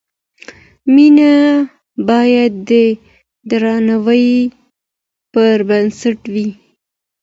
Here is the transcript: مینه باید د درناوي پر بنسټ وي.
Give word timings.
مینه 0.93 1.33
باید 2.09 2.53
د 2.69 2.71
درناوي 3.49 4.31
پر 5.33 5.57
بنسټ 5.69 6.19
وي. 6.33 6.49